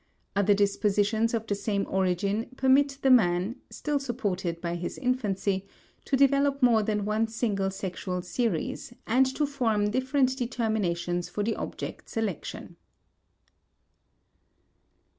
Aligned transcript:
Other 0.35 0.55
dispositions 0.55 1.35
of 1.35 1.45
the 1.45 1.53
same 1.53 1.85
origin 1.87 2.47
permit 2.57 2.97
the 3.03 3.11
man, 3.11 3.57
still 3.69 3.99
supported 3.99 4.59
by 4.59 4.73
his 4.73 4.97
infancy, 4.97 5.67
to 6.05 6.17
develop 6.17 6.59
more 6.63 6.81
than 6.81 7.05
one 7.05 7.27
single 7.27 7.69
sexual 7.69 8.23
series 8.23 8.95
and 9.05 9.27
to 9.35 9.45
form 9.45 9.91
different 9.91 10.35
determinations 10.35 11.29
for 11.29 11.43
the 11.43 11.55
object 11.55 12.09
selection. 12.09 12.77